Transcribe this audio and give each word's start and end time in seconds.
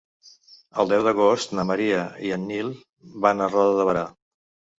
El 0.83 0.87
deu 0.93 1.03
d'agost 1.07 1.53
na 1.59 1.65
Maria 1.73 1.99
i 2.31 2.33
en 2.39 2.49
Nil 2.53 2.73
van 3.27 3.45
a 3.45 3.51
Roda 3.59 3.79
de 3.83 3.87
Berà. 3.93 4.05